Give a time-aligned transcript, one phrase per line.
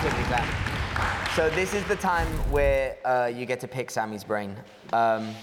[0.00, 1.30] Tippity clap.
[1.36, 4.56] So this is the time where uh, you get to pick Sammi's brain.
[4.94, 5.34] Um,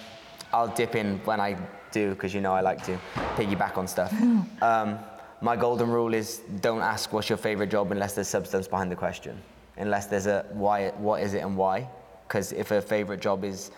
[0.51, 1.57] I'll dip in when I
[1.91, 2.99] do because you know I like to
[3.35, 4.11] piggyback on stuff.
[4.63, 4.97] Um,
[5.41, 8.95] my golden rule is don't ask what's your favorite job unless there's substance behind the
[8.95, 9.39] question,
[9.77, 11.87] unless there's a why, what is it and why.
[12.27, 13.69] Because if a favorite job is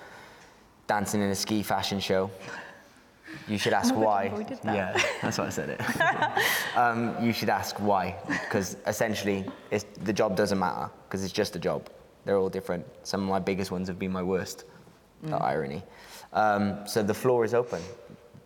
[0.87, 2.31] dancing in a ski fashion show,
[3.47, 4.29] you should ask Oh why.
[4.29, 4.59] that.
[4.65, 5.81] Yeah, that's why I said it.
[6.77, 11.55] um, you should ask why, because essentially it's, the job doesn't matter because it's just
[11.55, 11.89] a job.
[12.25, 12.85] They're all different.
[13.03, 14.65] Some of my biggest ones have been my worst.
[15.23, 15.41] The Mm.
[15.41, 15.83] irony.
[16.31, 17.81] Um, so the floor is open.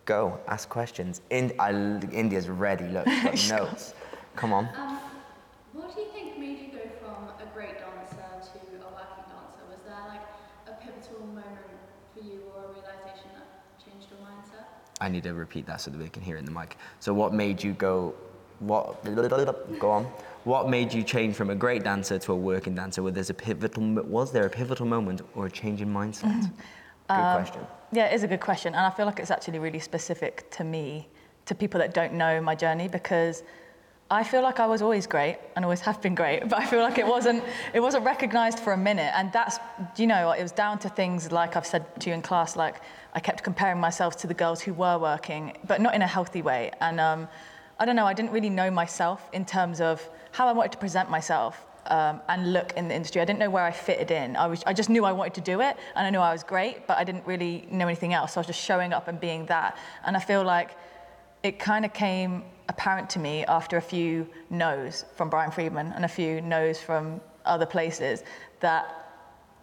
[0.06, 1.20] Go ask questions.
[1.30, 2.86] In, I, India's ready.
[2.88, 3.94] Look, she's got notes.
[4.34, 4.68] Come on.
[4.76, 4.98] Um,
[5.72, 9.62] what do you think made you go from a great dancer to a working dancer?
[9.70, 10.26] Was there like
[10.66, 11.78] a pivotal moment
[12.12, 13.46] for you or a realization that
[13.84, 14.66] changed your mindset?
[15.04, 16.76] I need to repeat that so that we can hear it in the mic.
[17.00, 18.14] So what made you go?
[18.60, 19.04] What?
[19.78, 20.04] Go on.
[20.44, 23.02] What made you change from a great dancer to a working dancer?
[23.02, 23.84] Was there a pivotal?
[24.04, 26.40] Was there a pivotal moment or a change in mindset?
[26.40, 26.50] Good
[27.10, 27.62] Um, question.
[27.92, 28.74] Yeah, it is a good question.
[28.74, 31.06] And I feel like it's actually really specific to me,
[31.44, 33.42] to people that don't know my journey, because
[34.14, 36.80] I feel like I was always great and always have been great, but I feel
[36.80, 39.12] like it wasn't, it wasn't recognized for a minute.
[39.16, 39.58] And that's,
[39.96, 42.76] you know, it was down to things like I've said to you in class, like
[43.12, 46.42] I kept comparing myself to the girls who were working, but not in a healthy
[46.42, 46.70] way.
[46.80, 47.28] And um,
[47.80, 50.78] I don't know, I didn't really know myself in terms of how I wanted to
[50.78, 53.20] present myself um, and look in the industry.
[53.20, 54.36] I didn't know where I fitted in.
[54.36, 56.44] I, was, I just knew I wanted to do it and I knew I was
[56.44, 58.34] great, but I didn't really know anything else.
[58.34, 59.76] So I was just showing up and being that.
[60.04, 60.70] And I feel like
[61.42, 66.04] it kind of came apparent to me after a few no's from Brian Friedman and
[66.04, 68.24] a few no's from other places
[68.60, 69.04] that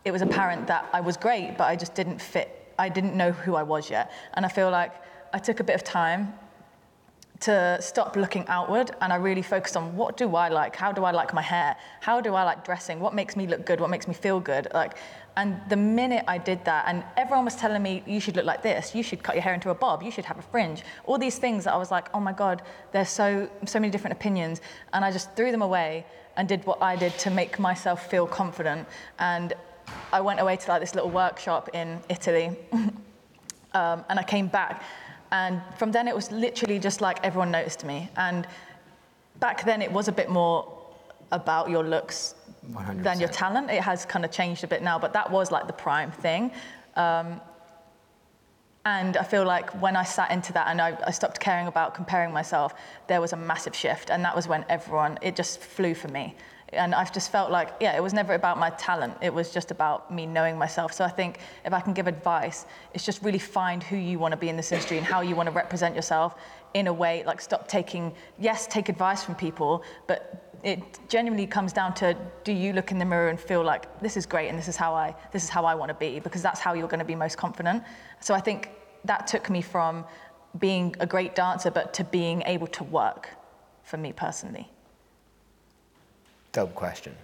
[0.06, 2.74] it was apparent that I was great, but I just didn't fit.
[2.78, 4.12] I didn't know who I was yet.
[4.34, 4.92] And I feel like
[5.34, 6.34] I took a bit of time
[7.42, 10.76] to stop looking outward and I really focused on what do I like?
[10.76, 11.76] How do I like my hair?
[12.00, 13.00] How do I like dressing?
[13.00, 13.80] What makes me look good?
[13.80, 14.68] What makes me feel good?
[14.74, 14.98] Like
[15.38, 18.62] and the minute I did that and everyone was telling me you should look like
[18.62, 20.84] this, you should cut your hair into a bob, you should have a fringe.
[21.06, 24.16] All these things that I was like, "Oh my god, there's so so many different
[24.16, 24.62] opinions."
[24.94, 26.06] And I just threw them away
[26.38, 28.88] and did what I did to make myself feel confident
[29.20, 29.54] and
[30.14, 32.58] I went away to like this little workshop in Italy
[33.74, 34.84] um, and I came back.
[35.32, 38.10] And from then, it was literally just like everyone noticed me.
[38.18, 38.48] And
[39.40, 40.78] back then, it was a bit more
[41.32, 42.36] about your looks
[42.96, 43.70] than your talent.
[43.70, 46.52] It has kind of changed a bit now, but that was like the prime thing.
[46.96, 47.40] Um,
[48.84, 51.94] and I feel like when I sat into that and I, I stopped caring about
[51.94, 52.74] comparing myself,
[53.08, 54.10] there was a massive shift.
[54.10, 56.36] And that was when everyone, it just flew for me.
[56.74, 59.16] And I've just felt like, yeah, it was never about my talent.
[59.22, 60.94] It was just about me knowing myself.
[60.94, 64.32] So I think if I can give advice, it's just really find who you want
[64.32, 66.36] to be in this industry and how you want to represent yourself
[66.74, 71.74] in a way, like stop taking, yes, take advice from people, but it genuinely comes
[71.74, 74.58] down to do you look in the mirror and feel like this is great and
[74.58, 76.88] this is how I this is how I want to be because that's how you're
[76.88, 77.84] going to be most confident.
[78.20, 78.70] So I think
[79.06, 80.06] that took me from
[80.60, 83.30] being a great dancer but to being able to work
[83.84, 84.70] for me personally.
[86.52, 87.16] Dope question.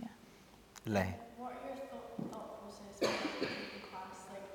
[0.00, 0.08] Yeah.
[0.86, 1.14] Lay.
[1.36, 4.16] What are your thought, thought process when you're taking class?
[4.32, 4.48] Like,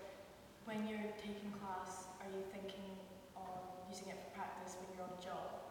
[0.65, 2.97] when you're taking class, are you thinking
[3.35, 3.45] on
[3.91, 5.61] using it for practice when you're on a job,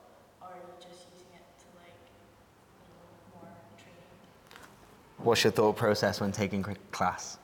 [0.41, 4.06] or are you just using it to like, you know, more training?
[5.19, 7.38] What's your thought process when taking class?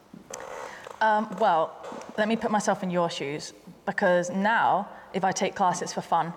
[1.01, 1.75] Um, well,
[2.17, 3.55] let me put myself in your shoes
[3.87, 6.33] because now, if I take class, it's for fun.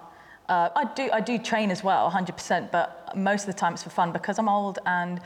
[0.50, 3.84] Uh, I do I do train as well, 100%, but most of the time it's
[3.84, 5.22] for fun because I'm old and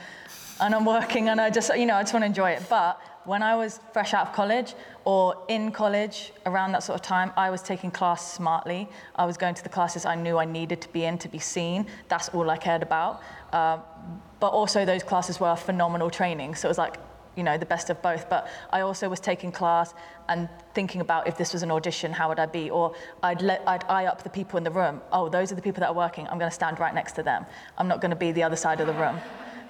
[0.60, 2.62] and I'm working and I just you know I just want to enjoy it.
[2.68, 4.74] But when I was fresh out of college
[5.04, 8.88] or in college around that sort of time, I was taking class smartly.
[9.16, 11.38] I was going to the classes I knew I needed to be in to be
[11.38, 11.86] seen.
[12.08, 13.22] That's all I cared about.
[13.52, 13.78] Uh,
[14.40, 16.54] but also those classes were phenomenal training.
[16.54, 16.96] So it was like
[17.38, 18.28] you know, the best of both.
[18.28, 19.94] But I also was taking class
[20.28, 22.68] and thinking about if this was an audition, how would I be?
[22.68, 25.00] Or I'd let I'd eye up the people in the room.
[25.12, 26.26] Oh, those are the people that are working.
[26.26, 27.46] I'm going to stand right next to them.
[27.78, 29.18] I'm not going to be the other side of the room.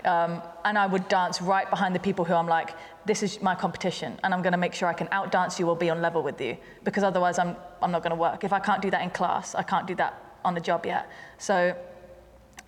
[0.04, 2.70] Um, and I would dance right behind the people who I'm like,
[3.04, 5.76] this is my competition, and I'm going to make sure I can outdance you or
[5.76, 8.44] be on level with you, because otherwise I'm I'm not going to work.
[8.44, 10.12] If I can't do that in class, I can't do that
[10.44, 11.10] on the job yet.
[11.38, 11.76] So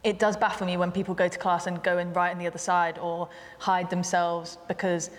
[0.03, 2.47] it does baffle me when people go to class and go and write on the
[2.47, 5.11] other side or hide themselves because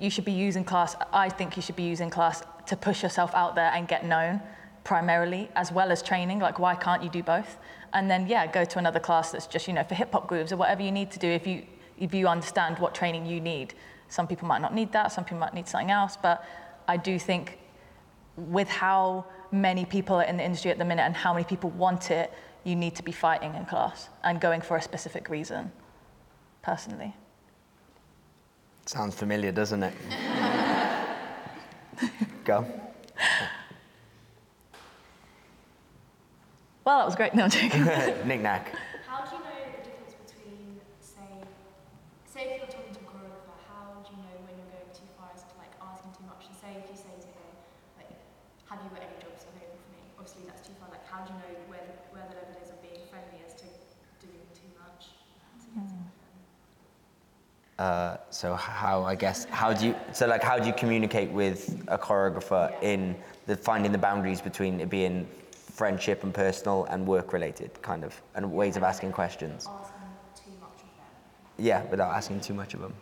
[0.00, 0.96] you should be using class.
[1.12, 4.40] I think you should be using class to push yourself out there and get known
[4.84, 6.38] primarily as well as training.
[6.38, 7.58] Like, why can't you do both?
[7.92, 10.52] And then, yeah, go to another class that's just, you know, for hip hop grooves
[10.52, 11.64] or whatever you need to do if you,
[11.98, 13.74] if you understand what training you need.
[14.08, 16.44] Some people might not need that, some people might need something else, but
[16.86, 17.58] I do think
[18.36, 21.70] with how many people are in the industry at the minute and how many people
[21.70, 22.32] want it,
[22.68, 25.72] you need to be fighting in class and going for a specific reason.
[26.62, 27.14] personally.
[28.84, 29.94] Sounds familiar, doesn't it?
[32.44, 32.66] Go.
[36.84, 37.34] Well, that was great.
[37.34, 37.84] No, I'm joking.
[38.28, 38.72] Knick knack.
[39.06, 41.28] How do you know the difference between, say,
[42.24, 45.08] say if you're talking to a choreographer, how do you know when you're going too
[45.20, 46.48] far as to like asking too much?
[46.48, 47.52] And say if you say to him,
[48.00, 48.08] like,
[48.72, 50.00] have you got any jobs available for me?
[50.16, 50.88] Obviously that's too far.
[50.88, 53.52] Like, how do you know where the, where the level is of being friendly as
[53.60, 53.68] to
[54.24, 55.12] doing too much?
[55.60, 55.96] To get to
[57.78, 61.80] Uh, so how I guess how do you so like how do you communicate with
[61.86, 63.14] a choreographer in
[63.46, 68.20] the finding the boundaries between it being friendship and personal and work related kind of
[68.34, 69.68] and ways of asking questions?
[69.68, 69.94] Asking
[70.34, 71.64] too much of them?
[71.64, 72.94] yeah without asking too much of them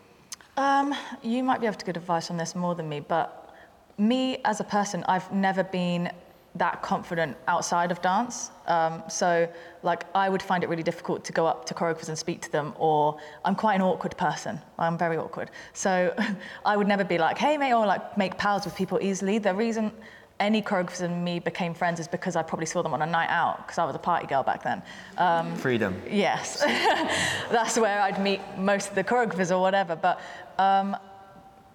[0.58, 3.54] Um, you might be able to give advice on this more than me, but
[3.98, 6.10] me as a person, I've never been
[6.58, 8.50] that confident outside of dance.
[8.66, 9.48] Um, so,
[9.82, 12.52] like, I would find it really difficult to go up to choreographers and speak to
[12.52, 14.60] them, or I'm quite an awkward person.
[14.78, 15.50] I'm very awkward.
[15.72, 16.14] So,
[16.64, 19.38] I would never be like, hey, mate, or like make pals with people easily.
[19.38, 19.92] The reason
[20.38, 23.30] any choreographers and me became friends is because I probably saw them on a night
[23.30, 24.82] out, because I was a party girl back then.
[25.16, 26.60] Um, freedom Yes,
[27.50, 29.96] that's where I'd meet most of the choreographers or whatever.
[29.96, 30.20] But
[30.58, 30.96] um,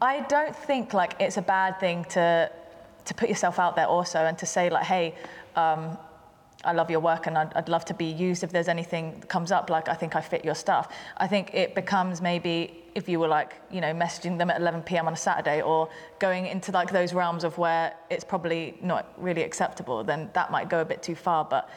[0.01, 2.51] I don't think like it's a bad thing to
[3.11, 5.15] to put yourself out there also and to say like, hey,
[5.55, 5.97] um,
[6.63, 9.27] I love your work and I'd, I'd love to be used if there's anything that
[9.27, 9.69] comes up.
[9.69, 10.93] Like I think I fit your stuff.
[11.17, 14.83] I think it becomes maybe if you were like you know messaging them at 11
[14.83, 15.07] p.m.
[15.07, 19.43] on a Saturday or going into like those realms of where it's probably not really
[19.43, 21.43] acceptable, then that might go a bit too far.
[21.43, 21.69] But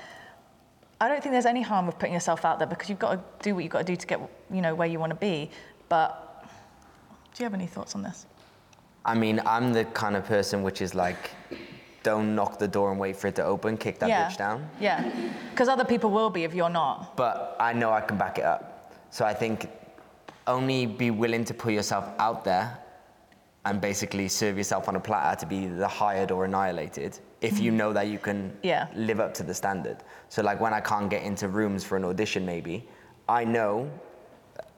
[1.01, 3.21] I don't think there's any harm with putting yourself out there because you've got to
[3.43, 4.21] do what you've got to do to get,
[4.53, 5.51] you know, where you want to be.
[5.89, 6.47] But
[7.35, 8.27] do you have any thoughts on this?
[9.05, 11.31] I mean I'm the kind of person which is like
[12.03, 14.29] don't knock the door and wait for it to open kick that yeah.
[14.29, 15.11] bitch down Yeah.
[15.51, 17.17] Because other people will be if you're not.
[17.17, 18.93] but I know I can back it up.
[19.11, 19.69] So I think
[20.47, 22.79] only be willing to put yourself out there
[23.65, 27.71] and basically serve yourself on a platter to be the hired or annihilated if you
[27.71, 27.79] mm-hmm.
[27.79, 28.89] know that you can Yeah.
[28.95, 29.99] live up to the standard.
[30.29, 32.87] So like when I can't get into rooms for an audition maybe,
[33.29, 33.91] I know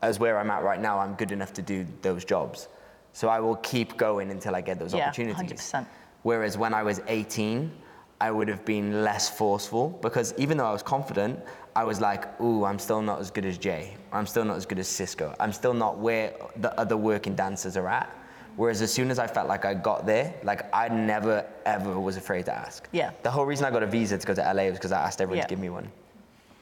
[0.02, 2.68] as where I'm at right now, I'm good enough to do those jobs.
[3.16, 5.50] So I will keep going until I get those Yeah, opportunities.
[5.58, 5.86] 100%.
[6.22, 7.72] Whereas when I was 18,
[8.20, 11.40] I would have been less forceful because even though I was confident,
[11.74, 13.96] I was like, ooh, I'm still not as good as Jay.
[14.12, 15.34] I'm still not as good as Cisco.
[15.40, 18.14] I'm still not where the other working dancers are at.
[18.56, 22.18] Whereas as soon as I felt like I got there, like I never ever was
[22.18, 22.86] afraid to ask.
[22.92, 23.12] Yeah.
[23.22, 25.22] The whole reason I got a visa to go to LA was because I asked
[25.22, 25.44] everyone Yeah.
[25.44, 25.90] to give me one.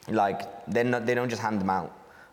[0.07, 1.91] Like they're not, they don't just hand them out.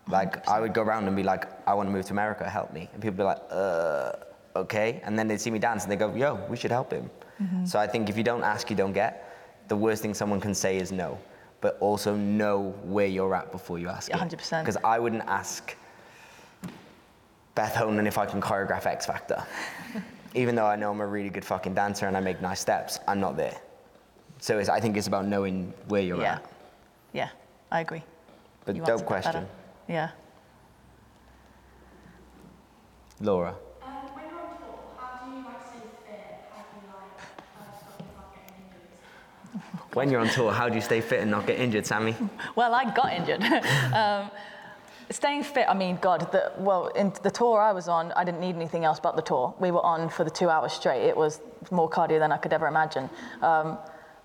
[0.08, 2.72] Like I would go around and be like, I want to move to America, help
[2.72, 2.88] me.
[2.92, 4.12] And people be like, uh,
[4.56, 5.00] okay.
[5.04, 7.10] And then they'd see me dance and they go, yo, we should help him.
[7.40, 7.64] Mm-hmm.
[7.64, 9.28] So I think if you don't ask, you don't get.
[9.68, 11.18] The worst thing someone can say is no,
[11.60, 14.10] but also know where you're at before you ask.
[14.10, 14.60] 100%.
[14.60, 15.76] Because I wouldn't ask
[17.54, 19.42] Beth Honan if I can choreograph X Factor.
[20.34, 22.98] Even though I know I'm a really good fucking dancer and I make nice steps,
[23.06, 23.60] I'm not there.
[24.38, 26.34] So it's, I think it's about knowing where you're yeah.
[26.34, 26.52] at.
[27.12, 27.28] Yeah,
[27.70, 28.02] I agree.
[28.64, 29.32] But You dope question.
[29.32, 29.46] better.
[29.86, 29.94] Question.
[29.94, 30.10] Yeah.
[33.20, 33.54] Laura.
[33.82, 36.40] Um, when you're on tour, how do you like stay fit?
[36.54, 37.20] How do you like
[37.58, 39.96] uh, stop yourself getting injured?
[39.96, 42.16] When you're on tour, how do you stay fit and not get injured, Sammi?
[42.56, 43.42] Well, I got injured.
[43.94, 44.30] um,
[45.10, 48.40] staying fit, I mean, God, the, well, in the tour I was on, I didn't
[48.40, 49.54] need anything else but the tour.
[49.60, 51.02] We were on for the two hours straight.
[51.02, 51.40] It was
[51.70, 53.08] more cardio than I could ever imagine.
[53.40, 53.78] Um,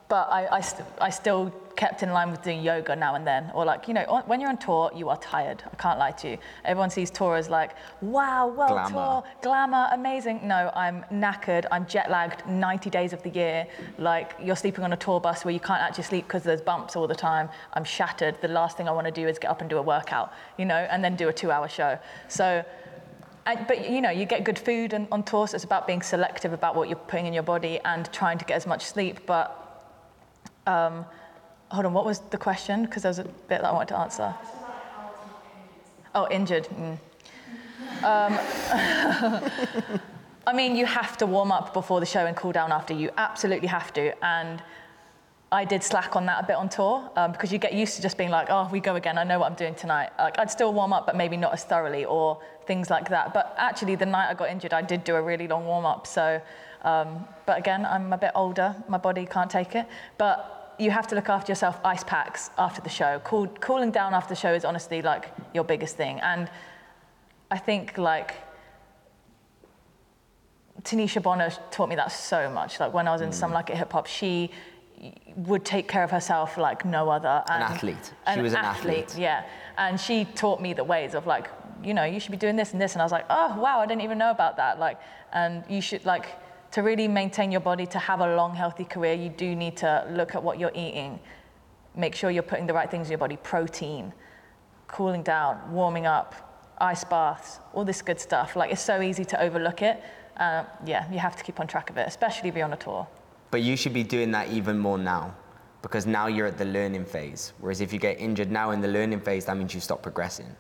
[0.09, 3.49] but I, I, st- I still kept in line with doing yoga now and then.
[3.53, 5.63] Or like, you know, on- when you're on tour, you are tired.
[5.71, 6.37] I can't lie to you.
[6.65, 8.89] Everyone sees tour as like, wow, world Glamour.
[8.89, 10.45] tour, glamour, amazing.
[10.45, 11.65] No, I'm knackered.
[11.71, 13.67] I'm jet lagged 90 days of the year.
[13.99, 16.95] Like you're sleeping on a tour bus where you can't actually sleep because there's bumps
[16.95, 17.47] all the time.
[17.73, 18.41] I'm shattered.
[18.41, 20.65] The last thing I want to do is get up and do a workout, you
[20.65, 21.97] know, and then do a two-hour show.
[22.27, 22.65] So.
[23.45, 26.01] And, but you know, you get good food and, on tour, so it's about being
[26.01, 29.25] selective about what you're putting in your body and trying to get as much sleep.
[29.25, 29.47] But
[30.65, 31.05] um,
[31.69, 32.85] hold on, what was the question?
[32.85, 34.33] Because there was a bit that I wanted to answer.
[36.15, 36.67] Oh, injured.
[36.69, 36.97] Mm.
[38.03, 38.39] Um,
[40.47, 42.93] I mean, you have to warm up before the show and cool down after.
[42.93, 44.13] You absolutely have to.
[44.23, 44.63] And
[45.51, 48.01] I did slack on that a bit on tour um, because you get used to
[48.01, 49.17] just being like, oh, we go again.
[49.17, 50.09] I know what I'm doing tonight.
[50.17, 53.33] Like, I'd still warm up, but maybe not as thoroughly or things like that.
[53.33, 56.07] But actually, the night I got injured, I did do a really long warm up.
[56.07, 56.41] So,
[56.83, 58.75] um, but again, I'm a bit older.
[58.87, 59.85] My body can't take it.
[60.17, 61.79] But you have to look after yourself.
[61.83, 63.21] Ice packs after the show.
[63.23, 66.19] Cool, cooling down after the show is honestly like your biggest thing.
[66.19, 66.49] And
[67.49, 68.35] I think like
[70.83, 72.79] Tanisha Bonner taught me that so much.
[72.79, 73.55] Like when I was in some mm.
[73.55, 74.51] like it hip hop, she
[75.35, 77.43] would take care of herself like no other.
[77.49, 78.13] An athlete.
[78.33, 79.15] She was an athlete.
[79.17, 79.45] Yeah,
[79.77, 81.49] and she taught me the ways of like
[81.83, 82.93] you know, you should be doing this and this.
[82.93, 84.79] And I was like, oh, wow, I didn't even know about that.
[84.79, 84.99] Like,
[85.33, 86.27] and you should, like,
[86.71, 90.05] to really maintain your body, to have a long, healthy career, you do need to
[90.11, 91.19] look at what you're eating.
[91.95, 94.13] Make sure you're putting the right things in your body protein,
[94.87, 96.35] cooling down, warming up,
[96.79, 98.55] ice baths, all this good stuff.
[98.55, 100.03] Like, it's so easy to overlook it.
[100.37, 102.77] Uh, yeah, you have to keep on track of it, especially if you're on a
[102.77, 103.07] tour.
[103.49, 105.33] But you should be doing that even more now
[105.81, 107.53] because now you're at the learning phase.
[107.59, 110.55] Whereas if you get injured now in the learning phase, that means you stop progressing.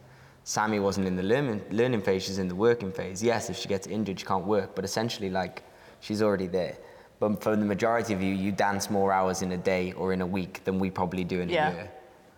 [0.45, 3.21] Sammi wasn't in the learning, learning phase, she's in the working phase.
[3.21, 5.63] Yes, if she gets injured, she can't work, but essentially, like,
[5.99, 6.77] she's already there.
[7.19, 10.21] But for the majority of you, you dance more hours in a day or in
[10.21, 11.69] a week than we probably do in Yeah.
[11.69, 11.91] a year.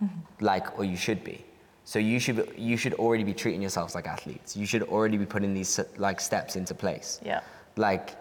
[0.04, 0.46] Mm-hmm.
[0.46, 1.44] Like, or you should be.
[1.84, 4.56] So you should, you should already be treating yourselves like athletes.
[4.56, 7.42] You should already be putting these like steps into place Yeah.
[7.76, 8.16] like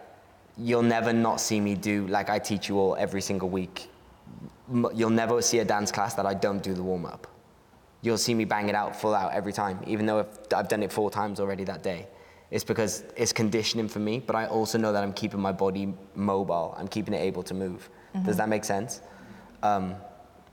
[0.60, 3.86] you'll never not see me do like i teach you all every single week
[4.92, 7.28] you'll never see a dance class that i don't do the warm up
[8.02, 10.92] you'll see me bang it out full out every time even though I've done it
[10.92, 12.08] four times already that day
[12.50, 15.92] it's because it's conditioning for me but i also know that i'm keeping my body
[16.14, 17.90] mobile i'm keeping it able to move
[18.24, 19.00] does that make sense
[19.62, 19.94] um,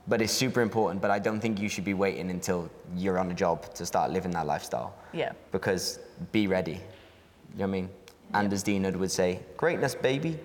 [0.08, 3.30] but it's super important but i don't think you should be waiting until you're on
[3.30, 5.32] a job to start living that lifestyle Yeah.
[5.52, 5.98] because
[6.32, 6.72] be ready.
[6.72, 7.88] You know what I mean?
[8.34, 10.38] And as Dean would say, greatness, baby.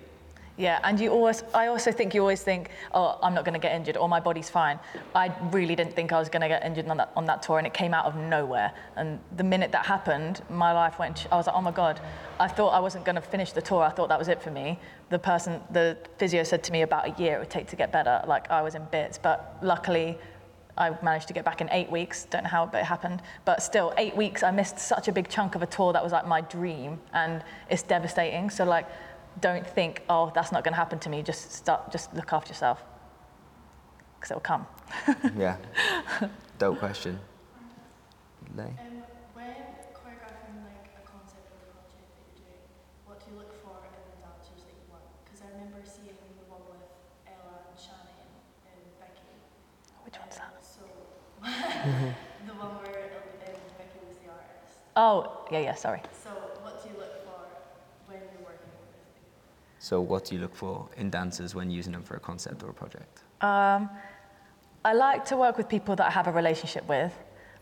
[0.58, 3.58] Yeah, and you always, I also think you always think, oh, I'm not going to
[3.58, 4.78] get injured or my body's fine.
[5.14, 7.56] I really didn't think I was going to get injured on that, on that tour
[7.56, 8.72] and it came out of nowhere.
[8.96, 12.00] And the minute that happened, my life went, I was like, oh my God,
[12.38, 13.82] I thought I wasn't going to finish the tour.
[13.82, 14.78] I thought that was it for me.
[15.08, 17.90] The person, the physio said to me about a year it would take to get
[17.90, 18.22] better.
[18.26, 20.18] Like I was in bits, but luckily
[20.76, 22.24] I managed to get back in eight weeks.
[22.24, 23.22] Don't know how, but it happened.
[23.44, 26.12] But still, eight weeks, I missed such a big chunk of a tour that was
[26.12, 28.48] like my dream, and it's devastating.
[28.48, 28.86] So like,
[29.40, 31.22] don't think, oh, that's not going to happen to me.
[31.22, 32.82] Just start, just look after yourself,
[34.18, 34.66] because it will come.
[35.36, 35.56] Yeah.
[36.58, 37.18] Dope question.
[38.56, 38.64] Lay.
[38.64, 39.48] Um, when
[39.96, 42.62] choreographing like a concept or a project that you're doing,
[43.08, 45.02] what do you look for in the dancers that you want?
[45.24, 46.84] Because I remember seeing the one with
[47.26, 48.28] Ella and Shannon
[48.68, 49.32] and Becky.
[50.04, 50.60] Which one's Um, that?
[50.60, 50.82] So
[52.46, 54.84] the one where um, Becky was the artist.
[54.94, 55.74] Oh, yeah, yeah.
[55.74, 56.04] Sorry.
[56.12, 57.48] So what do you look for
[58.06, 59.40] when you're working with people?
[59.82, 62.70] So, what do you look for in dancers when using them for a concept or
[62.70, 63.24] a project?
[63.40, 63.90] Um,
[64.84, 67.12] I like to work with people that I have a relationship with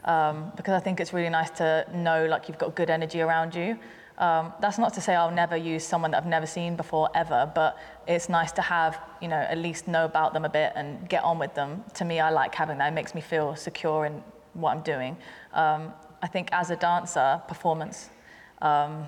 [0.05, 3.55] um, because I think it's really nice to know like you've got good energy around
[3.55, 3.79] you.
[4.19, 7.50] Um, that's not to say I'll never use someone that I've never seen before ever,
[7.55, 11.09] but it's nice to have you know at least know about them a bit and
[11.09, 11.83] get on with them.
[11.95, 12.89] To me, I like having that.
[12.89, 14.23] It makes me feel secure in
[14.53, 15.17] what I'm doing.
[15.55, 18.11] Um, I think as a dancer, performance.
[18.61, 19.07] Um,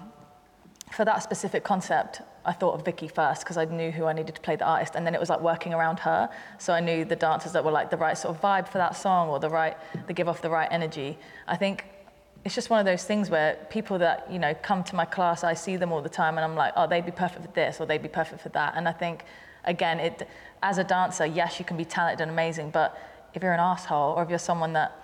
[0.93, 4.35] for that specific concept, I thought of Vicky first because I knew who I needed
[4.35, 6.29] to play the artist, and then it was like working around her.
[6.59, 8.97] So I knew the dancers that were like the right sort of vibe for that
[8.97, 11.19] song or the right, they give off the right energy.
[11.49, 11.85] I think
[12.45, 15.45] it's just one of those things where people that you know come to my class,
[15.45, 17.81] I see them all the time, and I'm like, oh, they'd be perfect for this
[17.81, 18.75] or they'd be perfect for that.
[18.77, 19.25] And I think,
[19.65, 20.29] again, it
[20.63, 22.99] as a dancer, yes, you can be talented and amazing, but
[23.35, 24.99] if you're an asshole or if you're someone that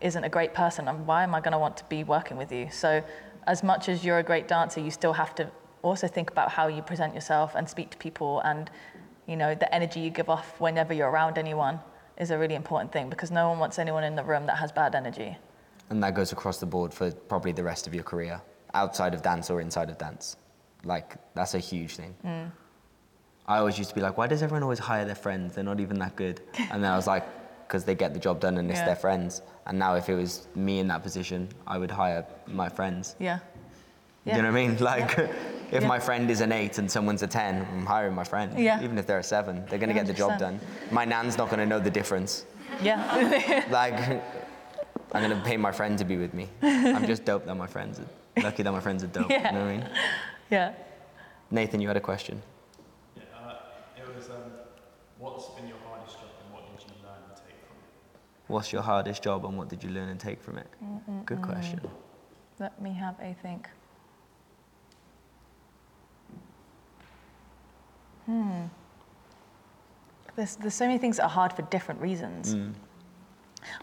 [0.00, 2.68] isn't a great person, why am I going to want to be working with you?
[2.70, 3.02] So,
[3.46, 5.50] as much as you're a great dancer, you still have to
[5.82, 8.70] also think about how you present yourself and speak to people, and
[9.26, 11.80] you know the energy you give off whenever you're around anyone
[12.18, 14.70] is a really important thing because no one wants anyone in the room that has
[14.70, 15.36] bad energy.
[15.88, 18.40] And that goes across the board for probably the rest of your career,
[18.74, 20.36] outside of dance or inside of dance.
[20.84, 22.14] Like, that's a huge thing.
[22.24, 22.52] Mm.
[23.46, 25.54] I always used to be like, why does everyone always hire their friends?
[25.54, 26.40] They're not even that good.
[26.70, 27.24] And then I was like,
[27.70, 28.86] because they get the job done and it's Yeah.
[28.86, 29.42] their friends.
[29.66, 33.14] And now, if it was me in that position, I would hire my friends.
[33.20, 33.38] Yeah.
[34.26, 34.76] Do you know what I mean?
[34.92, 35.16] Like,
[35.70, 35.86] if Yeah.
[35.86, 38.58] my friend is an eight and someone's a 10, I'm hiring my friend.
[38.58, 38.82] Yeah.
[38.82, 40.58] Even if they're a seven, they're going to get the job done.
[40.90, 42.44] My nan's not going to know the difference.
[42.82, 42.98] Yeah.
[43.70, 43.94] Like,
[45.12, 46.48] I'm going to pay my friend to be with me.
[46.62, 49.30] I'm just dope that my friends are, lucky that my friends are dope.
[49.30, 49.46] Yeah.
[49.46, 49.88] You know what I mean?
[50.50, 50.72] yeah.
[51.52, 52.42] Nathan, you had a question.
[53.16, 53.54] Yeah, uh,
[53.96, 54.42] it was um,
[55.18, 57.90] what's been your hardest job and what did you learn and take from it?
[58.50, 60.66] What's your hardest job and what did you learn and take from it?
[61.24, 61.80] Good question.
[62.58, 63.68] Let me have a think.
[68.26, 68.64] Hmm.
[70.34, 72.56] There's, there's so many things that are hard for different reasons.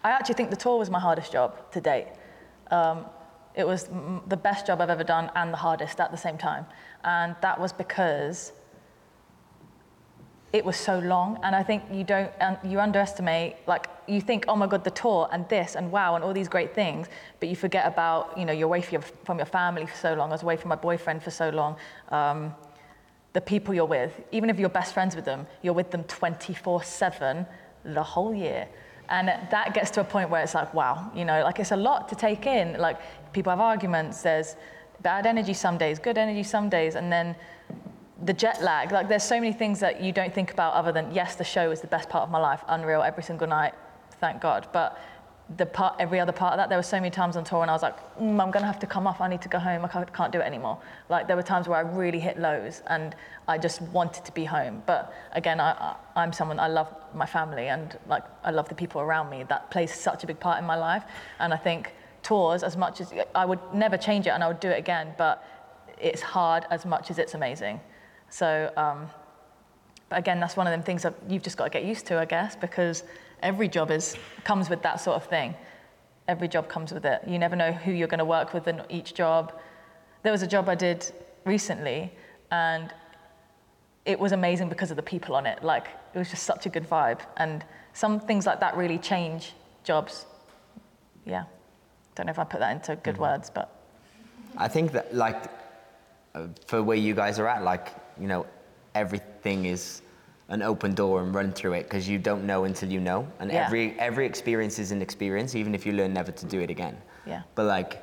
[0.03, 2.07] I actually think the tour was my hardest job to date.
[2.69, 3.05] Um,
[3.55, 6.37] it was m- the best job I've ever done and the hardest at the same
[6.37, 6.65] time.
[7.05, 8.51] And that was because
[10.53, 14.45] it was so long and i think you don't um, you underestimate like you think
[14.47, 17.07] oh my god the tour and this and wow and all these great things
[17.39, 20.13] but you forget about you know you're away from your, from your family for so
[20.13, 21.75] long i was away from my boyfriend for so long
[22.09, 22.53] um,
[23.33, 26.83] the people you're with even if you're best friends with them you're with them 24
[26.83, 27.45] 7
[27.83, 28.67] the whole year
[29.09, 31.77] And that gets to a point where it's like, wow, you know, like it's a
[31.77, 32.77] lot to take in.
[32.77, 32.99] Like
[33.31, 34.55] people have arguments, there's
[35.01, 37.35] bad energy some days, good energy some days, and then
[38.25, 38.91] the jet lag.
[38.91, 41.71] Like there's so many things that you don't think about other than, yes, the show
[41.71, 43.73] is the best part of my life, unreal every single night,
[44.19, 44.67] thank God.
[44.73, 44.99] But
[45.55, 47.69] the part, every other part of that, there were so many times on tour when
[47.69, 49.85] I was like, mm, I'm gonna have to come off, I need to go home,
[49.85, 50.77] I can't, can't do it anymore.
[51.09, 53.15] Like there were times where I really hit lows and
[53.47, 54.83] I just wanted to be home.
[54.85, 58.75] But again, I, I, I'm someone, I love my family and like I love the
[58.75, 59.43] people around me.
[59.47, 61.03] That plays such a big part in my life.
[61.39, 61.93] And I think
[62.23, 65.13] tours, as much as I would never change it and I would do it again,
[65.17, 65.45] but
[65.99, 67.79] it's hard as much as it's amazing.
[68.29, 69.09] So, um,
[70.09, 72.19] but again, that's one of them things that you've just got to get used to,
[72.19, 73.03] I guess, because
[73.41, 75.53] every job is comes with that sort of thing.
[76.27, 77.21] Every job comes with it.
[77.27, 79.53] You never know who you're going to work with in each job.
[80.23, 81.09] There was a job I did
[81.45, 82.11] recently,
[82.51, 82.93] and
[84.05, 85.63] it was amazing because of the people on it.
[85.63, 89.53] Like it was just such a good vibe, and some things like that really change
[89.83, 90.25] jobs.
[91.25, 91.43] Yeah,
[92.15, 93.73] don't know if I put that into good words, but
[94.57, 95.45] I think that like
[96.35, 97.87] uh, for where you guys are at, like
[98.19, 98.45] you know,
[98.95, 100.01] everything is
[100.49, 103.51] an open door and run through it because you don't know until you know, and
[103.51, 103.65] Yeah.
[103.65, 106.97] every every experience is an experience, even if you learn never to do it again.
[107.25, 107.41] yeah.
[107.55, 108.01] But like,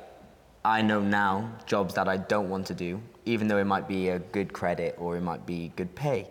[0.63, 4.09] I know now jobs that I don't want to do, even though it might be
[4.09, 6.27] a good credit or it might be good pay.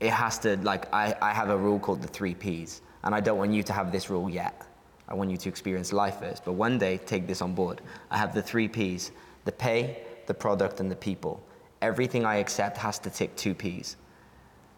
[0.00, 3.20] It has to like I, I have a rule called the three P's, and I
[3.20, 4.54] don't want you to have this rule yet.
[5.08, 6.44] I want you to experience life first.
[6.44, 7.80] But one day, take this on board.
[8.10, 9.12] I have the three P's:
[9.44, 11.40] the pay, the product, and the people.
[11.80, 13.96] Everything I accept has to tick two P's.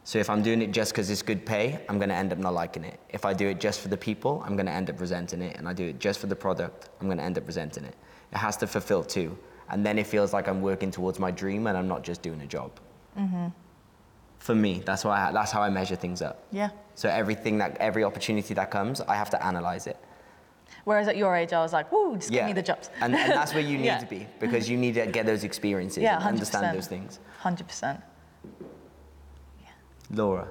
[0.04, 2.38] So if I'm doing it just because it's good pay, I'm going to end up
[2.38, 2.98] not liking it.
[3.10, 5.56] If I do it just for the people, I'm going to end up resenting it.
[5.56, 7.94] And I do it just for the product, I'm going to end up resenting it.
[8.32, 9.36] It has to fulfill two.
[9.68, 12.40] And then it feels like I'm working towards my dream and I'm not just doing
[12.40, 12.72] a job.
[13.16, 13.48] Mm-hmm.
[14.38, 16.44] For me, that's, why I, that's how I measure things up.
[16.50, 16.70] Yeah.
[16.94, 19.98] So everything that, every opportunity that comes, I have to analyze it.
[20.84, 22.90] Whereas at your age, I was like, woo, just give me the jobs.
[23.00, 23.98] and, and that's where you need Yeah.
[23.98, 27.18] to be because you need to get those experiences Yeah, and understand those things.
[27.42, 28.00] 100%.
[30.12, 30.48] Laura.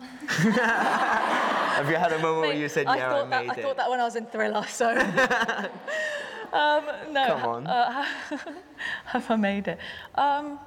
[0.28, 3.62] Have you had a moment where you said, I yeah, thought I that, made I
[3.62, 4.90] thought that when I was in Thriller, so.
[6.52, 7.26] um, no.
[7.26, 7.66] Come on.
[7.66, 8.04] Uh,
[9.06, 9.78] have I made it?
[10.14, 10.58] Um,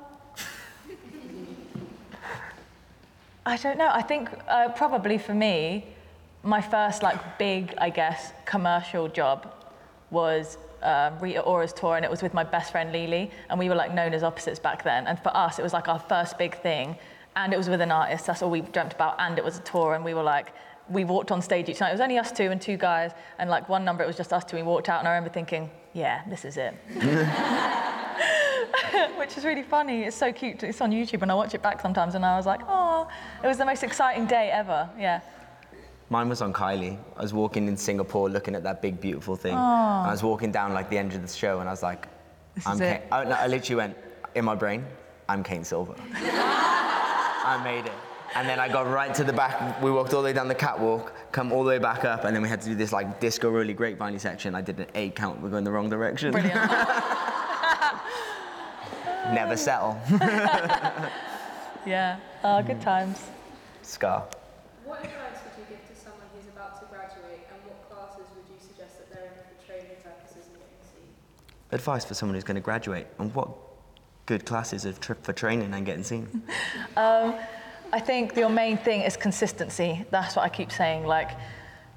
[3.46, 3.90] I don't know.
[3.92, 5.88] I think uh, probably for me,
[6.48, 9.54] my first like big, I guess, commercial job
[10.12, 13.68] was uh, Rita Ora's tour, and it was with my best friend Lily, and we
[13.68, 15.08] were like known as opposites back then.
[15.08, 16.96] And for us, it was like our first big thing,
[17.36, 18.28] and it was with an artist.
[18.28, 20.54] That's all we dreamt about, and it was a tour, and we were like.
[20.90, 21.90] We walked on stage each night.
[21.90, 24.32] It was only us two and two guys, and like one number, it was just
[24.32, 24.56] us two.
[24.56, 26.74] We walked out, and I remember thinking, "Yeah, this is it."
[29.18, 30.04] which is really funny.
[30.04, 30.64] It's so cute.
[30.64, 33.10] It's on YouTube, and I watch it back sometimes, and I was like, oh,
[33.44, 34.90] it was the most exciting day ever.
[34.98, 35.20] Yeah.
[36.10, 36.98] Mine was on Kylie.
[37.18, 39.54] I was walking in Singapore looking at that big, beautiful thing.
[39.54, 39.60] And
[40.08, 42.08] I was walking down like the end of the show, and I was like,
[42.56, 43.02] This I'm Kane.
[43.12, 43.98] I, no, I literally went,
[44.36, 44.86] in my brain,
[45.28, 45.96] I'm Kane Silver.
[46.14, 47.94] I made it.
[48.36, 49.82] And then I got right to the back.
[49.82, 52.36] We walked all the way down the catwalk, come all the way back up, and
[52.36, 54.54] then we had to do this like disco really grapevine section.
[54.56, 55.42] I did an eight count.
[55.42, 56.32] We're going the wrong direction.
[56.32, 56.56] Brilliant.
[59.34, 60.00] Never settle.
[61.86, 62.18] yeah.
[62.44, 63.20] Oh, good times.
[63.82, 64.22] Scar.
[64.22, 64.26] Uh,
[64.86, 68.46] What advice would you give to someone who's about to graduate and what classes would
[68.48, 71.10] you suggest that they're in for training purposes and getting seen?
[71.72, 73.50] Advice for someone who's going to graduate, and what
[74.26, 74.86] good classes
[75.24, 76.44] for training and getting seen.
[76.96, 77.36] Um,
[77.94, 80.04] I think your main thing is consistency.
[80.10, 81.06] That's what I keep saying.
[81.06, 81.32] Like,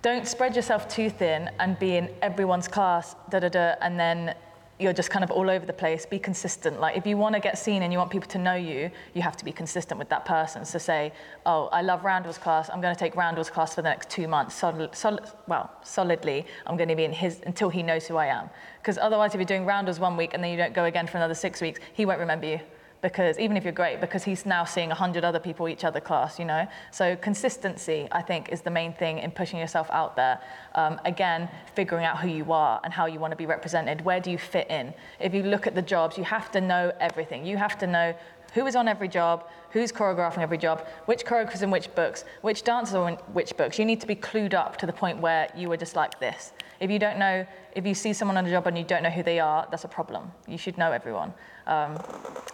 [0.02, 4.34] don't spread yourself too thin and be in everyone's class, da da da, and then
[4.80, 6.06] you're just kind of all over the place.
[6.06, 6.80] Be consistent.
[6.80, 9.22] Like, if you want to get seen and you want people to know you, you
[9.22, 10.64] have to be consistent with that person.
[10.64, 11.12] So say,
[11.46, 12.70] oh, I love Randall's class.
[12.70, 14.62] I'm going to take Randall's class for the next two months.
[14.62, 18.48] Well, solidly, I'm going to be in his until he knows who I am.
[18.80, 21.18] Because otherwise, if you're doing Randall's one week and then you don't go again for
[21.18, 22.60] another six weeks, he won't remember you
[23.02, 26.38] because even if you're great, because he's now seeing 100 other people each other class,
[26.38, 26.66] you know?
[26.90, 30.40] So consistency, I think, is the main thing in pushing yourself out there.
[30.74, 34.04] Um, again, figuring out who you are and how you want to be represented.
[34.04, 34.92] Where do you fit in?
[35.18, 37.46] If you look at the jobs, you have to know everything.
[37.46, 38.14] You have to know
[38.52, 42.64] who is on every job, who's choreographing every job, which choreographers in which books, which
[42.64, 43.78] dancers are in which books.
[43.78, 46.52] You need to be clued up to the point where you are just like this.
[46.80, 49.10] If you don't know, if you see someone on a job and you don't know
[49.10, 50.32] who they are, that's a problem.
[50.48, 51.32] You should know everyone.
[51.70, 51.96] Um,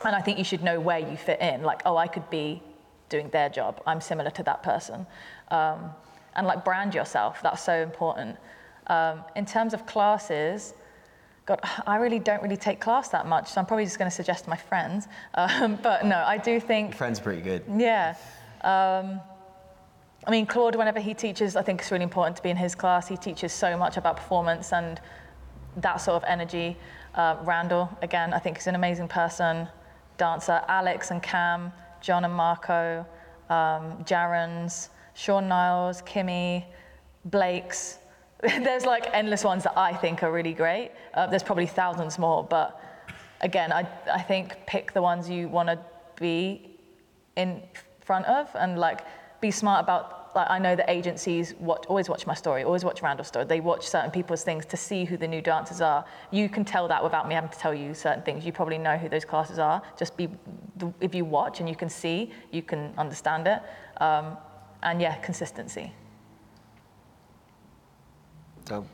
[0.04, 1.62] and I think you should know where you fit in.
[1.62, 2.62] Like, oh, I could be
[3.08, 3.82] doing their job.
[3.86, 5.06] I'm similar to that person.
[5.50, 5.90] Um,
[6.34, 7.40] and like brand yourself.
[7.42, 8.36] That's so important.
[8.88, 10.74] Um, in terms of classes,
[11.46, 14.14] God, I really don't really take class that much, so I'm probably just going to
[14.14, 15.08] suggest my friends.
[15.34, 17.62] Um, but no, I do think Friend's pretty good.
[17.76, 18.14] yeah.
[18.62, 19.20] Um,
[20.26, 22.74] I mean, Claude, whenever he teaches, I think it's really important to be in his
[22.74, 23.06] class.
[23.06, 25.00] He teaches so much about performance and
[25.76, 26.76] that sort of energy.
[27.16, 29.68] Uh, Randall, again, I think he's an amazing person,
[30.18, 30.62] dancer.
[30.68, 33.06] Alex and Cam, John and Marco,
[33.48, 36.64] um, Jaren's, Sean Niles, Kimmy,
[37.24, 37.98] Blake's.
[38.42, 40.90] There's like endless ones that I think are really great.
[41.14, 42.78] Uh, there's probably thousands more, but
[43.40, 45.78] again, I, I think pick the ones you want to
[46.20, 46.78] be
[47.36, 47.62] in
[48.00, 49.06] front of and like
[49.40, 53.00] be smart about like I know that agencies watch, always watch my story, always watch
[53.00, 53.46] Randall's story.
[53.46, 56.04] They watch certain people's things to see who the new dancers are.
[56.30, 58.44] You can tell that without me having to tell you certain things.
[58.44, 59.82] You probably know who those classes are.
[59.98, 60.28] Just be
[61.00, 63.62] if you watch and you can see, you can understand it.
[64.02, 64.36] Um,
[64.82, 65.90] and yeah, consistency.
[68.68, 68.86] So,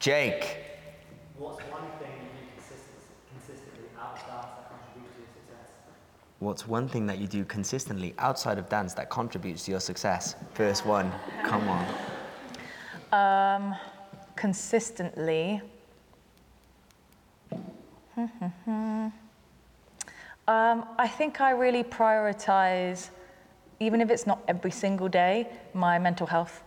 [0.00, 0.58] Jake.
[1.38, 2.90] What's one thing you do consist-
[3.30, 5.70] consistently out of dance that contributes to your success?
[6.38, 10.34] What's one thing that you do consistently outside of dance that contributes to your success?
[10.52, 11.10] First one,
[11.42, 11.86] come on.
[13.10, 13.74] Um,
[14.36, 15.62] consistently.
[18.18, 19.12] um,
[20.46, 23.08] I think I really prioritize,
[23.80, 26.62] even if it's not every single day, my mental health,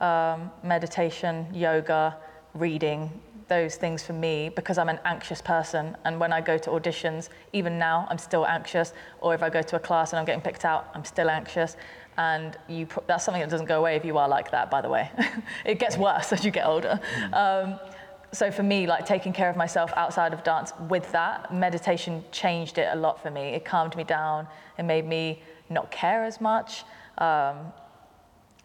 [0.00, 2.16] um, meditation, yoga,
[2.54, 3.08] reading,
[3.52, 5.94] those things for me because I'm an anxious person.
[6.06, 8.94] And when I go to auditions, even now, I'm still anxious.
[9.20, 11.76] Or if I go to a class and I'm getting picked out, I'm still anxious.
[12.16, 14.80] And you, pro- that's something that doesn't go away if you are like that, by
[14.80, 15.10] the way.
[15.66, 16.98] it gets worse as you get older.
[17.34, 17.78] Um,
[18.32, 22.78] so for me, like taking care of myself outside of dance with that, meditation changed
[22.78, 23.42] it a lot for me.
[23.58, 24.48] It calmed me down.
[24.78, 26.84] It made me not care as much.
[27.18, 27.56] Um,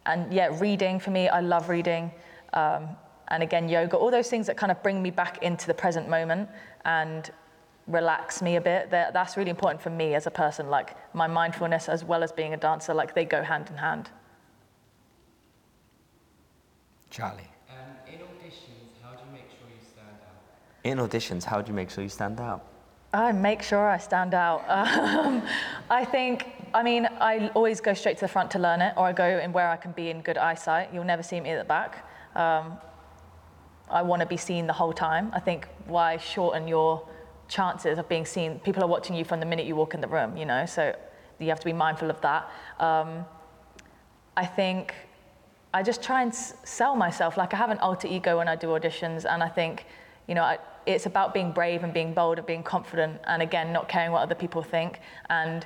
[0.05, 2.09] and yeah, reading for me, I love reading.
[2.53, 2.87] Um,
[3.29, 6.07] and again, yoga, all those things that kind of bring me back into the present
[6.09, 6.49] moment
[6.85, 7.29] and
[7.87, 8.89] relax me a bit.
[8.91, 10.69] That, that's really important for me as a person.
[10.69, 14.09] Like my mindfulness as well as being a dancer, like they go hand in hand.
[17.09, 17.49] Charlie.
[17.69, 20.83] Um, in auditions, how do you make sure you stand out?
[20.83, 22.65] In auditions, how do you make sure you stand out?
[23.13, 24.63] I make sure I stand out.
[25.17, 25.41] Um,
[25.89, 29.05] I think, I mean, I always go straight to the front to learn it, or
[29.05, 30.89] I go in where I can be in good eyesight.
[30.93, 32.05] You'll never see me at the back.
[32.35, 32.77] Um,
[33.89, 35.31] I want to be seen the whole time.
[35.33, 37.07] I think why shorten your
[37.47, 38.59] chances of being seen?
[38.59, 40.95] People are watching you from the minute you walk in the room, you know, so
[41.39, 42.49] you have to be mindful of that.
[42.79, 43.25] Um,
[44.35, 44.93] I think
[45.73, 47.37] I just try and s- sell myself.
[47.37, 49.85] Like I have an alter ego when I do auditions, and I think,
[50.27, 53.71] you know, I, it's about being brave and being bold and being confident, and again,
[53.71, 55.65] not caring what other people think, and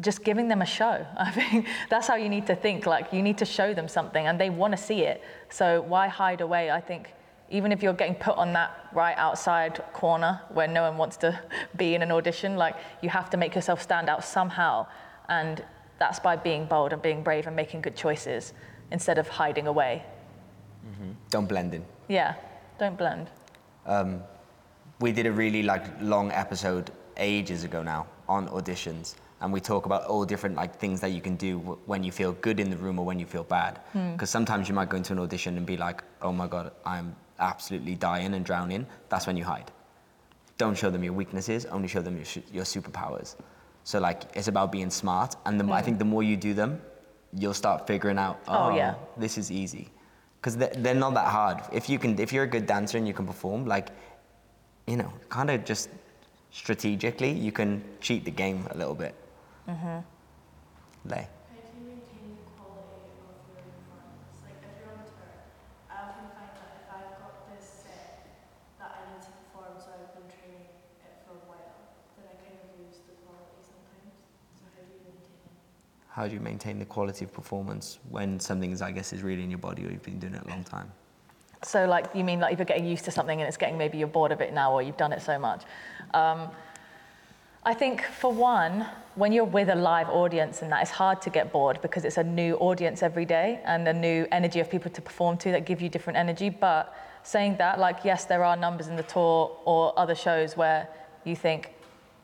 [0.00, 1.06] just giving them a show.
[1.16, 2.86] I think that's how you need to think.
[2.86, 5.22] Like you need to show them something, and they want to see it.
[5.50, 6.70] So why hide away?
[6.70, 7.12] I think
[7.54, 11.40] even if you're getting put on that right outside corner where no one wants to
[11.76, 14.84] be in an audition, like you have to make yourself stand out somehow,
[15.28, 15.64] and
[16.00, 18.52] that's by being bold and being brave and making good choices
[18.90, 20.04] instead of hiding away.
[21.30, 21.84] Don't blend in.
[22.08, 22.34] Yeah,
[22.78, 23.30] don't blend.
[23.86, 24.22] Um,
[25.00, 29.86] we did a really like long episode ages ago now on auditions and we talk
[29.86, 32.70] about all different like things that you can do w- when you feel good in
[32.70, 33.80] the room or when you feel bad
[34.12, 37.14] because sometimes you might go into an audition and be like oh my god i'm
[37.38, 39.70] absolutely dying and drowning that's when you hide.
[40.58, 43.36] Don't show them your weaknesses only show them your, sh- your superpowers.
[43.84, 45.84] So like it's about being smart and the, m- i mm.
[45.84, 46.80] think the more you do them
[47.36, 48.94] you'll start figuring out Oh, oh, yeah.
[49.16, 49.88] this is easy.
[50.40, 51.58] Because they're, they're not that hard.
[51.72, 53.88] If you can if you're a good dancer and you can perform like
[54.86, 55.88] you know kind of just
[56.50, 59.14] strategically you can cheat the game a little bit.
[59.68, 59.98] Mm-hmm.
[61.10, 61.26] Lay.
[61.26, 64.36] How do you maintain the quality of your performance?
[64.46, 65.34] Like if you're on tour,
[65.90, 68.28] I often find that if I've got this set
[68.78, 70.68] that I need to perform, so I've been training
[71.02, 71.80] it for a while,
[72.20, 74.14] then I kind of lose the quality sometimes.
[74.60, 75.56] So how do you maintain it?
[76.14, 79.42] How do you maintain the quality of performance when something is i guess is really
[79.42, 80.90] in your body or you've been doing it a long time
[81.64, 83.96] So, like, you mean like if you're getting used to something and it's getting maybe
[83.98, 85.62] you're bored of it now or you've done it so much?
[86.12, 86.50] Um,
[87.64, 91.30] I think for one, when you're with a live audience and that, it's hard to
[91.30, 94.90] get bored because it's a new audience every day and a new energy of people
[94.90, 96.50] to perform to that give you different energy.
[96.50, 100.88] But saying that, like, yes, there are numbers in the tour or other shows where
[101.24, 101.72] you think,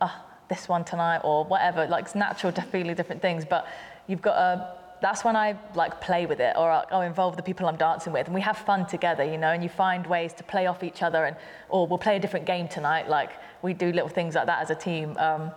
[0.03, 1.87] ah, this one tonight or whatever.
[1.87, 3.67] Like, it's natural to feel different things, but
[4.07, 7.67] you've got to that's when I like play with it or I'll involve the people
[7.67, 10.45] I'm dancing with and we have fun together, you know, and you find ways to
[10.45, 11.37] play off each other and
[11.69, 13.09] or we'll play a different game tonight.
[13.09, 13.31] Like
[13.63, 15.17] we do little things like that as a team.
[15.19, 15.53] Um,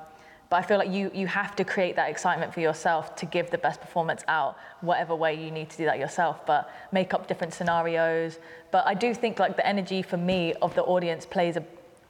[0.49, 3.49] but I feel like you you have to create that excitement for yourself to give
[3.49, 6.45] the best performance out, whatever way you need to do that yourself.
[6.45, 8.37] But make up different scenarios.
[8.71, 11.63] But I do think like the energy for me of the audience plays a,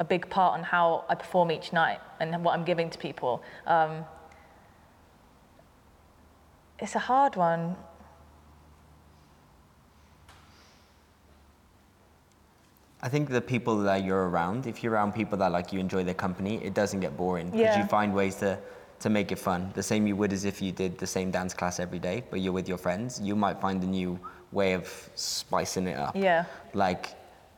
[0.04, 3.34] a big part on how I perform each night and what I'm giving to people.
[3.66, 4.06] Um,
[6.80, 7.76] it's a hard one.
[13.06, 16.04] I think the people that you're around, if you're around people that like you enjoy
[16.04, 17.82] their company, it doesn't get boring because yeah.
[17.82, 18.58] you find ways to
[19.00, 19.70] to make it fun.
[19.74, 22.40] The same you would as if you did the same dance class every day, but
[22.40, 24.18] you're with your friends, you might find a new
[24.54, 24.86] way of
[25.16, 26.16] spicing it up.
[26.16, 26.46] Yeah.
[26.74, 27.04] Like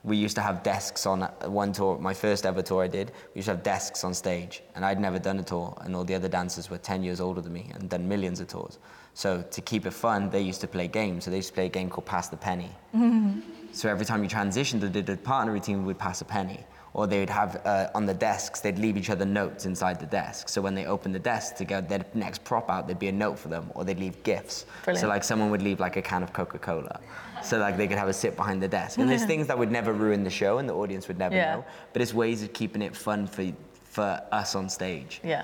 [0.06, 1.98] we used to have desks on one tour.
[1.98, 5.00] My first ever tour I did, we used to have desks on stage, and I'd
[5.00, 7.72] never done a tour, and all the other dancers were 10 years older than me
[7.74, 8.78] and done millions of tours.
[9.16, 11.26] So to keep it fun, they used to play games.
[11.26, 12.70] So they used to play a game called Pass the Penny.
[13.76, 16.62] So every time you transitioned, the, the partner routine we would pass a penny.
[16.96, 20.06] Or they would have uh, on the desks, they'd leave each other notes inside the
[20.06, 20.48] desk.
[20.48, 23.12] So when they opened the desk to get their next prop out, there'd be a
[23.12, 24.66] note for them, or they'd leave gifts.
[24.86, 25.02] Brilliant.
[25.02, 27.02] So like someone would leave like a can of Coca-Cola,
[27.44, 28.98] so like they could have a sip behind the desk.
[28.98, 31.56] And there's things that would never ruin the show, and the audience would never Yeah.
[31.56, 31.66] know.
[31.92, 33.46] But it's ways of keeping it fun for
[33.84, 35.20] for us on stage.
[35.22, 35.44] Yeah.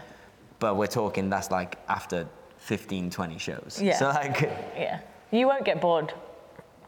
[0.59, 2.27] But we're talking that's like after
[2.59, 3.79] 15, 20 shows.
[3.81, 3.97] Yeah.
[3.97, 4.39] So like,
[4.77, 4.99] Yeah.
[5.31, 6.13] You won't get bored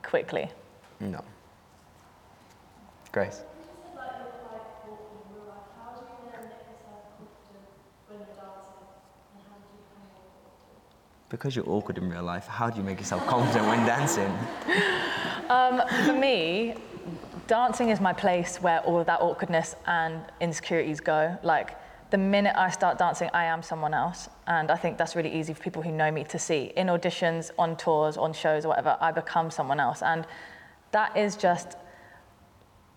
[0.03, 0.49] quickly.
[1.01, 1.21] no.
[3.11, 3.43] Grace.
[11.33, 14.31] Because you're awkward in real life, how do you make yourself confident when dancing?
[15.49, 16.75] Um, for me,
[17.47, 21.35] dancing is my place where all of that awkwardness and insecurities go.
[21.41, 21.75] Like
[22.11, 25.55] the minute I start dancing, I am someone else, and I think that's really easy
[25.55, 26.71] for people who know me to see.
[26.75, 30.27] In auditions, on tours, on shows, or whatever, I become someone else, and
[30.91, 31.77] that is just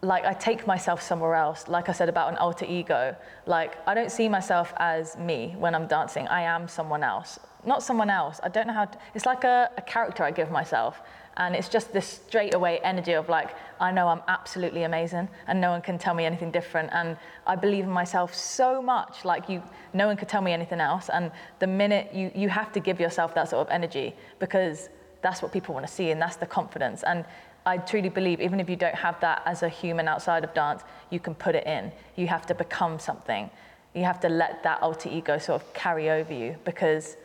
[0.02, 1.68] like I take myself somewhere else.
[1.68, 5.74] Like I said about an alter ego, like I don't see myself as me when
[5.74, 6.28] I'm dancing.
[6.28, 8.38] I am someone else, not someone else.
[8.42, 8.84] I don't know how.
[8.84, 11.00] To, it's like a, a character I give myself,
[11.38, 15.70] and it's just this straightaway energy of like I know I'm absolutely amazing, and no
[15.70, 16.90] one can tell me anything different.
[16.92, 19.24] And I believe in myself so much.
[19.24, 19.62] Like you,
[19.94, 21.08] no one could tell me anything else.
[21.08, 24.90] And the minute you you have to give yourself that sort of energy because
[25.22, 27.02] that's what people want to see, and that's the confidence.
[27.02, 27.24] And
[27.66, 30.82] I truly believe even if you don't have that as a human outside of dance,
[31.10, 31.90] you can put it in.
[32.14, 33.50] You have to become something.
[33.92, 37.16] You have to let that alter ego sort of carry over you because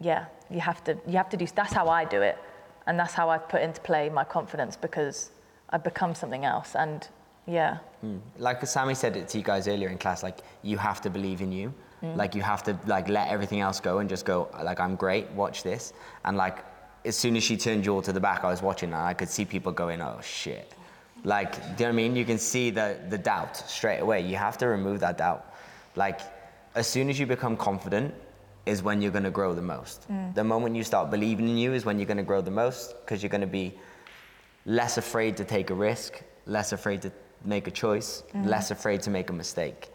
[0.00, 2.38] yeah, you have to you have to do that's how I do it.
[2.86, 5.30] And that's how I've put into play my confidence because
[5.70, 7.06] I've become something else and
[7.46, 7.78] yeah.
[8.02, 8.18] Hmm.
[8.36, 11.40] like Sammi said it to you guys earlier in class, like you have to believe
[11.40, 11.74] in you.
[12.00, 12.14] Hmm.
[12.14, 15.28] Like you have to like let everything else go and just go like I'm great,
[15.32, 15.92] watch this.
[16.24, 16.64] And like
[17.08, 19.30] as soon as she turned Jewel to the back, I was watching and I could
[19.30, 20.74] see people going, oh shit.
[21.24, 22.14] Like, do you know what I mean?
[22.14, 24.20] You can see the, the doubt straight away.
[24.20, 25.52] You have to remove that doubt.
[25.96, 26.20] Like,
[26.74, 28.14] as soon as you become confident
[28.66, 30.06] is when you're gonna grow the most.
[30.12, 30.34] Mm.
[30.34, 33.22] The moment you start believing in you is when you're gonna grow the most because
[33.22, 33.74] you're gonna be
[34.66, 37.10] less afraid to take a risk, less afraid to
[37.44, 38.46] make a choice, mm.
[38.46, 39.88] less afraid to make a mistake.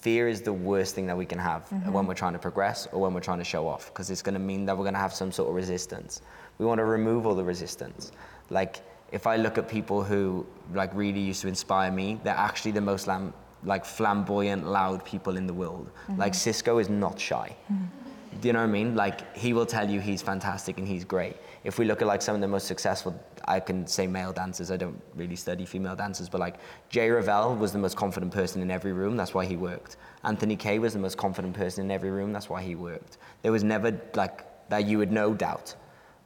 [0.00, 1.92] Fear is the worst thing that we can have mm-hmm.
[1.92, 4.32] when we're trying to progress or when we're trying to show off because it's going
[4.32, 6.22] to mean that we're going to have some sort of resistance.
[6.60, 8.12] We want to remove all the resistance.
[8.50, 12.72] Like if I look at people who like really used to inspire me, they're actually
[12.72, 13.32] the most lam-
[13.64, 15.90] like flamboyant, loud people in the world.
[15.90, 16.20] Mm-hmm.
[16.20, 17.56] Like Cisco is not shy.
[17.72, 18.40] Mm-hmm.
[18.42, 18.94] Do you know what I mean?
[18.94, 21.36] Like he will tell you he's fantastic and he's great.
[21.64, 24.70] If we look at like some of the most successful, I can say male dancers.
[24.70, 26.56] I don't really study female dancers, but like
[26.90, 29.16] Jay Ravel was the most confident person in every room.
[29.16, 29.96] That's why he worked.
[30.24, 32.34] Anthony Kay was the most confident person in every room.
[32.34, 33.16] That's why he worked.
[33.40, 35.74] There was never like that you would know doubt,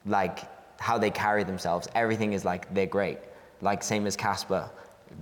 [0.07, 0.41] like
[0.81, 1.89] how they carry themselves.
[1.95, 3.19] Everything is like they're great.
[3.61, 4.69] Like same as Casper,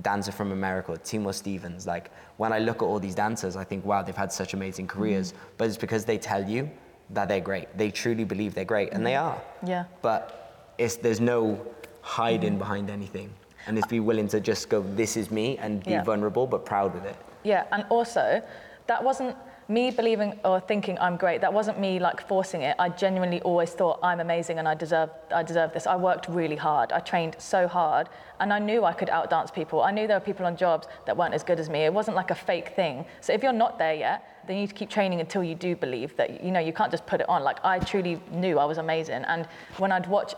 [0.03, 1.87] dancer from America, Timo Stevens.
[1.87, 4.89] Like when I look at all these dancers, I think, wow, they've had such amazing
[4.89, 5.33] careers.
[5.33, 5.37] Mm.
[5.59, 6.71] But it's because they tell you
[7.11, 7.77] that they're great.
[7.77, 9.23] They truly believe they're great, and they mm.
[9.23, 9.43] are.
[9.65, 9.85] Yeah.
[10.01, 11.65] But it's there's no
[12.01, 12.59] hiding mm-hmm.
[12.59, 13.31] behind anything,
[13.67, 16.03] and it's be willing to just go, this is me, and be Yeah.
[16.03, 17.17] vulnerable but proud with it.
[17.45, 18.43] Yeah, and also,
[18.87, 19.37] that wasn't
[19.69, 21.41] me believing or thinking I'm great.
[21.41, 22.77] That wasn't me like forcing it.
[22.79, 25.87] I genuinely always thought I'm amazing and I deserve I deserve this.
[25.87, 26.93] I worked really hard.
[26.93, 28.09] I trained so hard,
[28.41, 29.83] and I knew I could outdance people.
[29.83, 31.81] I knew there were people on jobs that weren't as good as me.
[31.81, 33.05] It wasn't like a fake thing.
[33.21, 35.77] So if you're not there yet, then you need to keep training until you do
[35.77, 37.43] believe that you know you can't just put it on.
[37.43, 39.47] Like I truly knew I was amazing, and
[39.79, 40.35] when I'd watch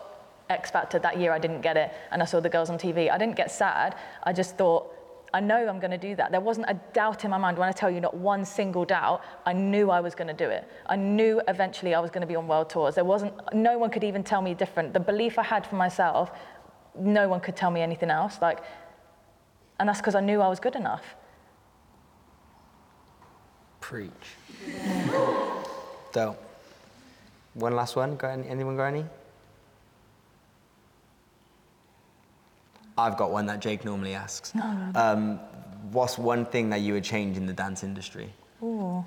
[0.49, 3.09] X Factor that year, I didn't get it, and I saw the girls on TV.
[3.09, 3.95] I didn't get sad.
[4.23, 4.91] I just thought.
[5.35, 6.31] I know I'm going to do that.
[6.31, 7.57] There wasn't a doubt in my mind.
[7.57, 10.49] When I tell you not one single doubt, I knew I was going to do
[10.49, 10.65] it.
[10.85, 12.95] I knew eventually I was going to be on world tours.
[12.95, 14.93] There wasn't, no one could even tell me different.
[14.93, 16.31] The belief I had for myself,
[16.97, 18.37] no one could tell me anything else.
[18.41, 18.59] Like,
[19.77, 21.03] and that's because I knew I was good enough.
[23.81, 24.11] Preach.
[26.13, 26.37] so,
[27.55, 28.15] one last one.
[28.15, 29.03] Got any, anyone got any?
[32.97, 34.53] I've got one that Jake normally asks.
[34.95, 35.39] Um,
[35.91, 38.31] what's one thing that you would change in the dance industry?
[38.63, 39.03] Ooh.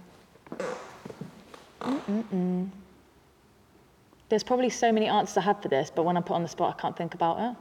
[4.28, 6.48] There's probably so many answers I had for this, but when I'm put on the
[6.48, 7.56] spot, I can't think about it.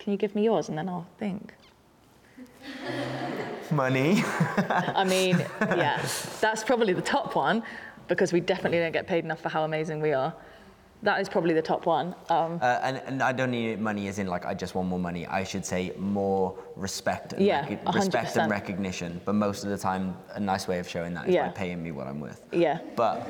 [0.00, 1.54] Can you give me yours and then I'll think?
[3.70, 4.22] Money.
[4.68, 6.04] I mean, yeah,
[6.40, 7.62] that's probably the top one
[8.08, 10.34] because we definitely don't get paid enough for how amazing we are.
[11.02, 12.14] That is probably the top one.
[12.28, 14.98] Um, Uh, and, and I don't need money as in like I just want more
[14.98, 15.26] money.
[15.26, 18.50] I should say more respect and Yeah, recog- respect and 100%.
[18.50, 19.20] recognition.
[19.24, 21.46] But most of the time, a nice way of showing that is Yeah.
[21.46, 22.42] by paying me what I'm worth.
[22.52, 23.26] yeah, But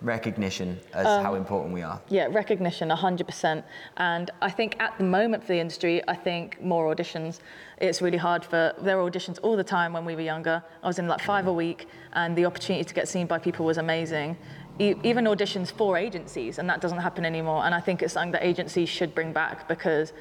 [0.00, 2.00] recognition as Um, how important we are.
[2.08, 3.64] yeah, recognition, 100%.
[3.96, 7.40] And I think at the moment for the industry, I think more auditions.
[7.78, 10.62] It's really hard for, there were auditions all the time when we were younger.
[10.84, 13.64] I was in like five a week, and the opportunity to get seen by people
[13.66, 14.36] was amazing.
[14.78, 17.64] E- even auditions for agencies, and that doesn't happen anymore.
[17.64, 20.12] And I think it's something that agencies should bring back because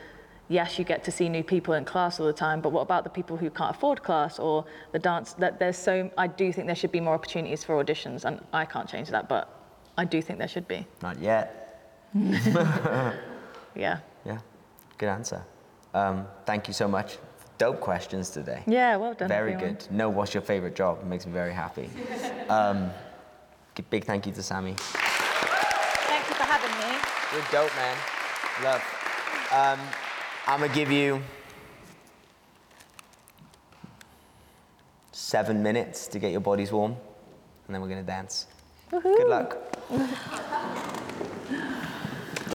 [0.50, 3.04] yes, you get to see new people in class all the time, but what about
[3.04, 5.34] the people who can't afford class or the dance?
[5.34, 8.66] That there's so I do think there should be more opportunities for auditions, and I
[8.66, 9.50] can't change that, but
[9.98, 10.88] I do think there should be.
[11.02, 11.64] Not yet.
[13.76, 14.00] Yeah.
[14.26, 14.40] Yeah,
[14.98, 15.46] good answer.
[15.94, 17.20] Um, thank you so much.
[17.60, 18.64] Dope questions today.
[18.66, 19.28] Yeah, well done.
[19.28, 19.76] Very everyone.
[19.76, 19.88] good.
[19.92, 21.90] No, what's your favorite job makes me very happy.
[22.50, 22.92] Um,
[23.84, 24.76] big thank you to Sammi.
[24.76, 26.98] Thank you for having me.
[27.34, 27.98] You're dope, man.
[28.64, 28.82] Love.
[29.52, 29.80] Um,
[30.48, 31.22] I'm gonna give you
[35.12, 36.96] seven minutes to get your bodies warm,
[37.66, 38.48] and then we're gonna dance.
[38.92, 39.58] Good luck.